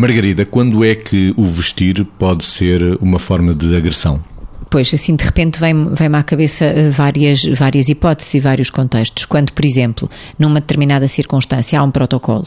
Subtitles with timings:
[0.00, 4.24] Margarida, quando é que o vestir pode ser uma forma de agressão?
[4.70, 9.24] Pois, assim, de repente vem-me vem à cabeça eh, várias, várias hipóteses e vários contextos.
[9.24, 10.08] Quando, por exemplo,
[10.38, 12.46] numa determinada circunstância há um protocolo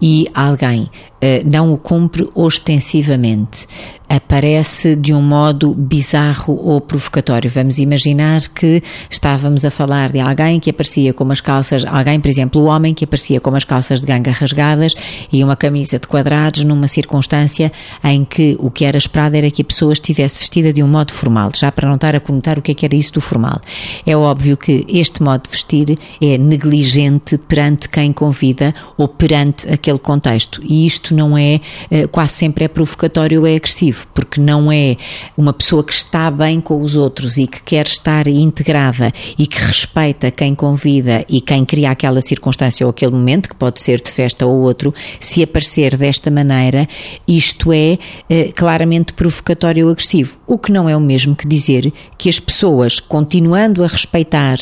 [0.00, 0.88] e alguém
[1.20, 3.66] eh, não o cumpre ostensivamente,
[4.08, 7.50] aparece de um modo bizarro ou provocatório.
[7.50, 12.28] Vamos imaginar que estávamos a falar de alguém que aparecia com umas calças, alguém, por
[12.28, 14.94] exemplo, o homem que aparecia com umas calças de ganga rasgadas
[15.32, 17.72] e uma camisa de quadrados numa circunstância
[18.04, 21.12] em que o que era esperado era que a pessoa estivesse vestida de um modo
[21.12, 23.60] formal, já para não estar a comentar o que é que era isso do formal.
[24.04, 29.98] É óbvio que este modo de vestir é negligente perante quem convida ou perante aquele
[29.98, 34.70] contexto e isto não é, eh, quase sempre é provocatório ou é agressivo, porque não
[34.70, 34.96] é
[35.36, 39.58] uma pessoa que está bem com os outros e que quer estar integrada e que
[39.58, 44.10] respeita quem convida e quem cria aquela circunstância ou aquele momento, que pode ser de
[44.10, 46.88] festa ou outro, se aparecer desta maneira,
[47.26, 50.38] isto é eh, claramente provocatório ou agressivo.
[50.46, 54.56] O que não é o mesmo dizer que as pessoas, continuando a respeitar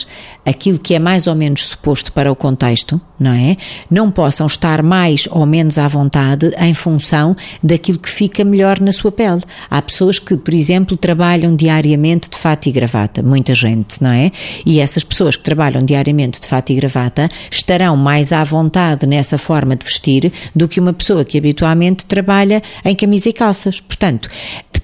[0.44, 3.56] aquilo que é mais ou menos suposto para o contexto, não é?
[3.91, 8.92] Não possam estar mais ou menos à vontade em função daquilo que fica melhor na
[8.92, 9.41] sua pele.
[9.70, 14.30] Há pessoas que, por exemplo, trabalham diariamente de fato e gravata, muita gente, não é?
[14.66, 19.38] E essas pessoas que trabalham diariamente de fato e gravata estarão mais à vontade nessa
[19.38, 23.80] forma de vestir do que uma pessoa que habitualmente trabalha em camisa e calças.
[23.80, 24.28] Portanto,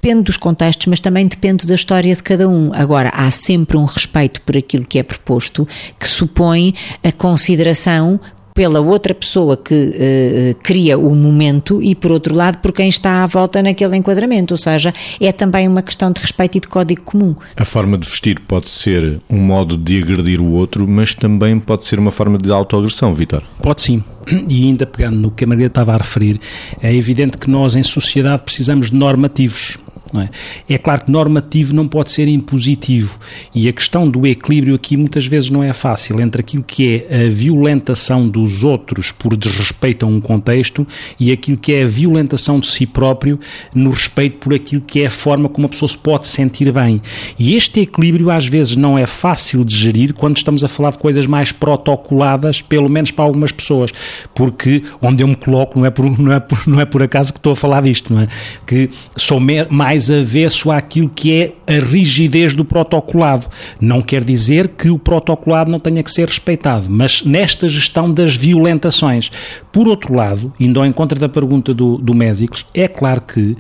[0.03, 2.71] depende dos contextos, mas também depende da história de cada um.
[2.73, 8.19] Agora, há sempre um respeito por aquilo que é proposto que supõe a consideração
[8.55, 13.23] pela outra pessoa que uh, cria o momento e, por outro lado, por quem está
[13.23, 14.55] à volta naquele enquadramento.
[14.55, 17.35] Ou seja, é também uma questão de respeito e de código comum.
[17.57, 21.85] A forma de vestir pode ser um modo de agredir o outro, mas também pode
[21.85, 23.43] ser uma forma de autoagressão, Vitor.
[23.63, 24.03] Pode sim.
[24.49, 26.41] E ainda pegando no que a Margarida estava a referir,
[26.83, 29.79] é evidente que nós, em sociedade, precisamos de normativos.
[30.15, 30.75] É?
[30.75, 30.79] é?
[30.79, 33.19] claro que normativo não pode ser impositivo
[33.55, 37.27] e a questão do equilíbrio aqui muitas vezes não é fácil entre aquilo que é
[37.27, 40.87] a violentação dos outros por desrespeito a um contexto
[41.19, 43.39] e aquilo que é a violentação de si próprio
[43.75, 47.01] no respeito por aquilo que é a forma como a pessoa se pode sentir bem.
[47.39, 50.99] E este equilíbrio às vezes não é fácil de gerir quando estamos a falar de
[50.99, 53.93] coisas mais protocoladas, pelo menos para algumas pessoas,
[54.35, 57.33] porque onde eu me coloco não é por, não é por, não é por acaso
[57.33, 58.29] que estou a falar disto, não é?
[58.67, 63.47] Que sou mais mais avesso àquilo que é a rigidez do protocolado.
[63.79, 68.35] Não quer dizer que o protocolado não tenha que ser respeitado, mas nesta gestão das
[68.35, 69.31] violentações.
[69.71, 73.57] Por outro lado, indo ao encontro da pergunta do, do Mésicles, é claro que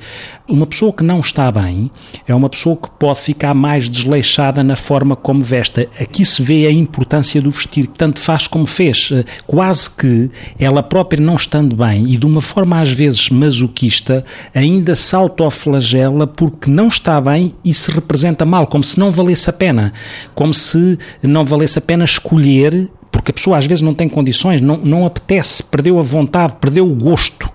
[0.49, 1.91] uma pessoa que não está bem
[2.27, 5.89] é uma pessoa que pode ficar mais desleixada na forma como veste.
[6.01, 9.12] Aqui se vê a importância do vestir, tanto faz como fez.
[9.47, 14.25] Quase que ela própria não estando bem e de uma forma às vezes masoquista,
[14.55, 19.50] ainda se autoflagela porque não está bem e se representa mal, como se não valesse
[19.50, 19.92] a pena,
[20.34, 24.60] como se não valesse a pena escolher porque a pessoa às vezes não tem condições,
[24.60, 27.50] não, não apetece, perdeu a vontade, perdeu o gosto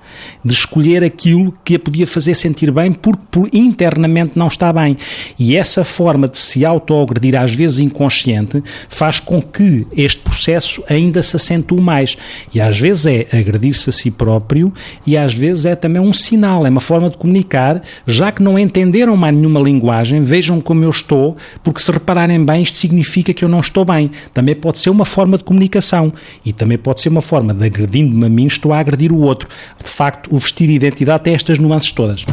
[0.45, 4.95] de escolher aquilo que a podia fazer sentir bem porque por, internamente não está bem.
[5.39, 11.23] E essa forma de se autoagredir, às vezes inconsciente, faz com que este processo ainda
[11.23, 12.16] se acentue mais.
[12.53, 14.72] E às vezes é agredir-se a si próprio
[15.05, 18.59] e às vezes é também um sinal, é uma forma de comunicar, já que não
[18.59, 23.44] entenderam mais nenhuma linguagem, vejam como eu estou, porque se repararem bem, isto significa que
[23.44, 24.11] eu não estou bem.
[24.31, 26.13] Também pode ser uma forma de comunicação
[26.45, 29.50] e também pode ser uma forma de agredindo-me a mim, estou a agredir o outro.
[29.84, 32.25] De facto, o vestir identidade tem estas nuances todas.